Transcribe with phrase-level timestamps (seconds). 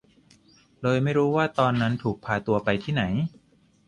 [0.81, 3.03] เลยไม่รู้ว่าตอนนั้นถูกพาตัวไปที่ไหน